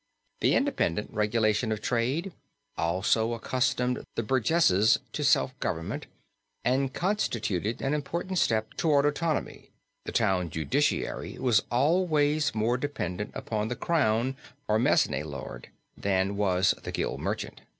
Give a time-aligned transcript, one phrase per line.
[0.39, 2.31] The independent regulation of trade
[2.75, 6.07] also accustomed the burgesses to self government,
[6.63, 9.69] and constituted an important step toward autonomy;
[10.05, 14.35] the town judiciary was always more dependent upon the crown
[14.67, 17.61] or mesne lord than was the Gild Merchant."